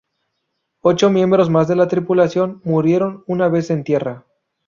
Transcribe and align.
Ocho 0.81 1.11
miembros 1.11 1.51
más 1.51 1.67
de 1.67 1.75
la 1.75 1.87
tripulación 1.87 2.59
murieron 2.63 3.23
una 3.27 3.49
vez 3.49 3.69
en 3.69 3.83
tierra. 3.83 4.25